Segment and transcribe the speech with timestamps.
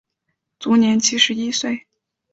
[0.57, 1.85] 卒年七十一岁。